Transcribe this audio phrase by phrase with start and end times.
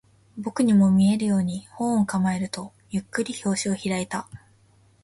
[0.35, 4.27] 僕にも見えるように、本を構えると、ゆっくり表紙を開いた